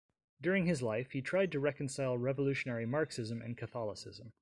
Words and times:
During 0.41 0.65
his 0.65 0.81
life, 0.81 1.11
he 1.11 1.21
tried 1.21 1.51
to 1.51 1.59
reconcile 1.59 2.17
revolutionary 2.17 2.87
Marxism 2.87 3.39
and 3.39 3.55
Catholicism. 3.55 4.29